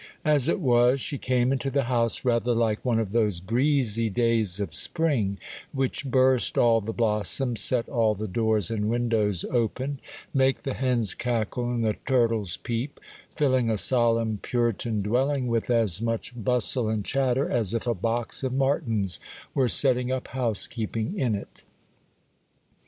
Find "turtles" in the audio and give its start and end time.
12.07-12.57